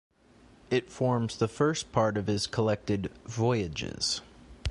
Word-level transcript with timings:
It 0.71 0.91
forms 0.91 1.37
the 1.37 1.47
first 1.47 1.91
part 1.91 2.17
of 2.17 2.25
his 2.25 2.47
collected 2.47 3.11
"Voyages". 3.27 4.21